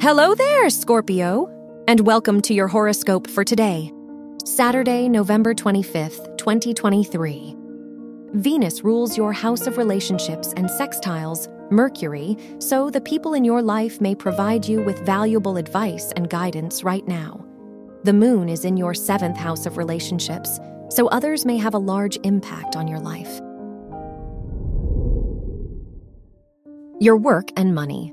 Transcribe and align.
Hello 0.00 0.32
there, 0.32 0.70
Scorpio, 0.70 1.48
and 1.88 1.98
welcome 2.06 2.40
to 2.42 2.54
your 2.54 2.68
horoscope 2.68 3.28
for 3.28 3.42
today, 3.42 3.92
Saturday, 4.44 5.08
November 5.08 5.52
25th, 5.54 6.38
2023. 6.38 7.56
Venus 8.34 8.84
rules 8.84 9.16
your 9.16 9.32
house 9.32 9.66
of 9.66 9.76
relationships 9.76 10.54
and 10.56 10.70
sextiles, 10.70 11.48
Mercury, 11.72 12.36
so 12.60 12.90
the 12.90 13.00
people 13.00 13.34
in 13.34 13.42
your 13.42 13.60
life 13.60 14.00
may 14.00 14.14
provide 14.14 14.68
you 14.68 14.80
with 14.82 15.04
valuable 15.04 15.56
advice 15.56 16.12
and 16.14 16.30
guidance 16.30 16.84
right 16.84 17.06
now. 17.08 17.44
The 18.04 18.12
moon 18.12 18.48
is 18.48 18.64
in 18.64 18.76
your 18.76 18.94
seventh 18.94 19.36
house 19.36 19.66
of 19.66 19.78
relationships, 19.78 20.60
so 20.90 21.08
others 21.08 21.44
may 21.44 21.56
have 21.56 21.74
a 21.74 21.78
large 21.78 22.18
impact 22.22 22.76
on 22.76 22.86
your 22.86 23.00
life. 23.00 23.40
Your 27.00 27.16
work 27.16 27.48
and 27.56 27.74
money. 27.74 28.12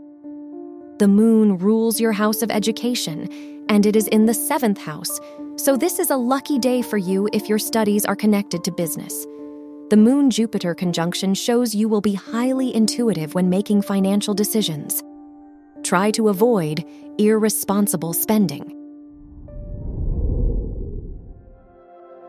The 0.98 1.08
moon 1.10 1.58
rules 1.58 2.00
your 2.00 2.14
house 2.14 2.42
of 2.42 2.50
education, 2.50 3.28
and 3.68 3.86
it 3.86 3.98
is 3.98 4.08
in 4.08 4.28
the 4.28 4.34
seventh 4.34 4.78
house, 4.78 5.20
so 5.58 5.76
this 5.76 6.00
is 6.00 6.10
a 6.10 6.16
lucky 6.16 6.58
day 6.58 6.82
for 6.82 6.98
you 6.98 7.28
if 7.34 7.50
your 7.50 7.60
studies 7.60 8.06
are 8.06 8.16
connected 8.16 8.64
to 8.64 8.72
business. 8.72 9.26
The 9.90 9.98
Moon 9.98 10.30
Jupiter 10.30 10.74
conjunction 10.74 11.34
shows 11.34 11.76
you 11.76 11.90
will 11.90 12.00
be 12.00 12.14
highly 12.14 12.74
intuitive 12.74 13.36
when 13.36 13.50
making 13.50 13.82
financial 13.82 14.34
decisions. 14.34 15.04
Try 15.84 16.12
to 16.12 16.30
avoid 16.30 16.86
irresponsible 17.18 18.14
spending. 18.14 18.64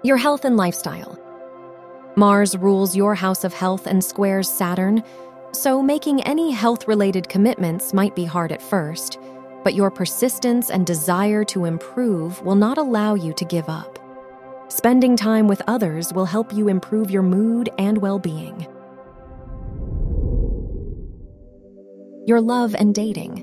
Your 0.03 0.17
health 0.17 0.45
and 0.45 0.57
lifestyle. 0.57 1.17
Mars 2.17 2.57
rules 2.57 2.97
your 2.97 3.15
house 3.15 3.45
of 3.45 3.55
health 3.55 3.87
and 3.87 4.03
squares 4.03 4.49
Saturn, 4.49 5.05
so 5.53 5.83
making 5.83 6.23
any 6.23 6.51
health 6.51 6.87
related 6.87 7.29
commitments 7.29 7.95
might 7.95 8.15
be 8.15 8.25
hard 8.25 8.53
at 8.53 8.63
first, 8.63 9.19
but 9.65 9.75
your 9.75 9.91
persistence 9.91 10.71
and 10.71 10.87
desire 10.87 11.45
to 11.45 11.65
improve 11.65 12.41
will 12.43 12.55
not 12.55 12.79
allow 12.79 13.15
you 13.15 13.33
to 13.35 13.45
give 13.45 13.69
up. 13.69 13.99
Spending 14.69 15.17
time 15.17 15.49
with 15.49 15.63
others 15.67 16.13
will 16.13 16.25
help 16.25 16.53
you 16.53 16.69
improve 16.69 17.11
your 17.11 17.23
mood 17.23 17.69
and 17.79 17.99
well 17.99 18.19
being. 18.19 18.67
Your 22.27 22.41
love 22.41 22.75
and 22.75 22.95
dating. 22.95 23.43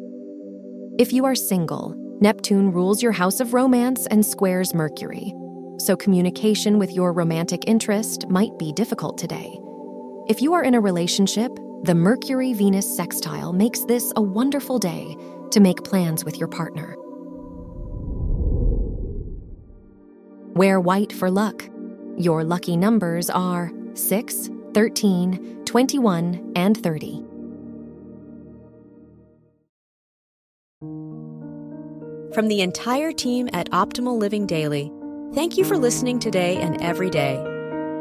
If 1.00 1.13
you 1.13 1.25
are 1.25 1.35
single, 1.35 1.95
Neptune 2.19 2.72
rules 2.72 3.02
your 3.02 3.11
house 3.11 3.39
of 3.39 3.53
romance 3.53 4.06
and 4.08 4.25
squares 4.25 4.73
Mercury, 4.73 5.33
so 5.78 5.95
communication 5.95 6.78
with 6.78 6.91
your 6.91 7.11
romantic 7.11 7.63
interest 7.67 8.28
might 8.30 8.58
be 8.59 8.72
difficult 8.73 9.17
today. 9.17 9.58
If 10.28 10.41
you 10.41 10.53
are 10.53 10.63
in 10.63 10.73
a 10.73 10.80
relationship, 10.80 11.52
the 11.84 11.94
Mercury 11.94 12.53
Venus 12.53 12.95
sextile 12.95 13.52
makes 13.52 13.81
this 13.81 14.14
a 14.16 14.22
wonderful 14.22 14.80
day 14.80 15.17
to 15.52 15.59
make 15.59 15.84
plans 15.84 16.23
with 16.23 16.38
your 16.38 16.48
partner. 16.48 16.95
Wear 20.56 20.80
white 20.80 21.12
for 21.12 21.30
luck. 21.30 21.70
Your 22.17 22.45
lucky 22.45 22.78
numbers 22.78 23.30
are 23.30 23.70
6, 23.95 24.50
13, 24.73 25.64
21, 25.66 26.53
and 26.56 26.81
30. 26.81 27.25
From 32.34 32.47
the 32.47 32.62
entire 32.62 33.12
team 33.12 33.50
at 33.52 33.70
Optimal 33.72 34.18
Living 34.18 34.47
Daily, 34.47 34.90
thank 35.34 35.58
you 35.58 35.66
for 35.66 35.78
listening 35.78 36.20
today 36.20 36.58
and 36.58 36.81
every 36.81 37.09
day. 37.09 37.53